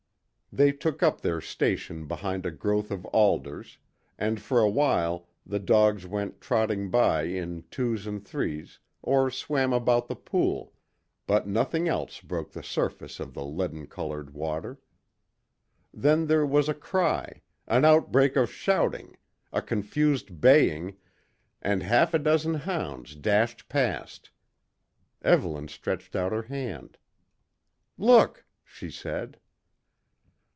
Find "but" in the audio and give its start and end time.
11.25-11.47